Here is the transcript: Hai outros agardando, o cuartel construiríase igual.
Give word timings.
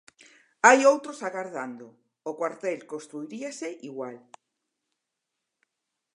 Hai 0.67 0.79
outros 0.93 1.19
agardando, 1.27 1.87
o 2.29 2.31
cuartel 2.39 2.79
construiríase 2.91 3.69
igual. 3.89 4.17